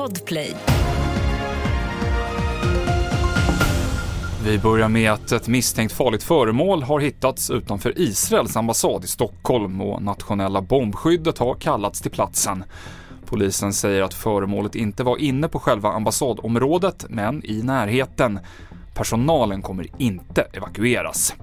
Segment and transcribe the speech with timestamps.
[0.00, 0.56] Podplay.
[4.44, 9.80] Vi börjar med att ett misstänkt farligt föremål har hittats utanför Israels ambassad i Stockholm
[9.80, 12.64] och nationella bombskyddet har kallats till platsen.
[13.26, 18.38] Polisen säger att föremålet inte var inne på själva ambassadområdet, men i närheten.
[18.94, 21.34] Personalen kommer inte evakueras.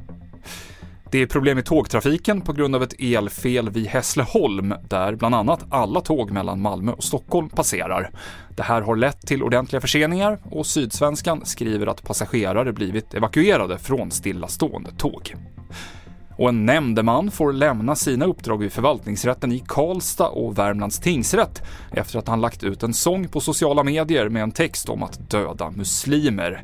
[1.11, 5.65] Det är problem i tågtrafiken på grund av ett elfel vid Hässleholm, där bland annat
[5.69, 8.11] alla tåg mellan Malmö och Stockholm passerar.
[8.55, 14.11] Det här har lett till ordentliga förseningar och Sydsvenskan skriver att passagerare blivit evakuerade från
[14.11, 15.35] stillastående tåg.
[16.37, 22.19] Och en nämndeman får lämna sina uppdrag vid förvaltningsrätten i Karlstad och Värmlands tingsrätt efter
[22.19, 25.71] att han lagt ut en sång på sociala medier med en text om att döda
[25.71, 26.63] muslimer.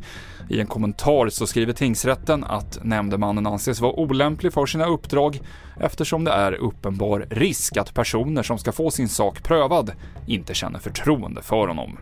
[0.50, 5.42] I en kommentar så skriver tingsrätten att nämndemannen anses vara olämplig för sina uppdrag
[5.80, 9.92] eftersom det är uppenbar risk att personer som ska få sin sak prövad
[10.28, 11.98] inte känner förtroende för honom.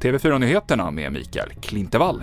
[0.00, 2.22] TV4-nyheterna med Mikael Klintevall.